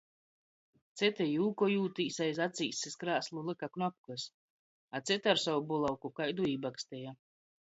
[1.01, 4.27] Cyti jūkojūtīs aizacīs iz krāslu lyka knopkys,
[4.97, 7.17] a cyti ar sovu bulavku kaidu ībaksteja.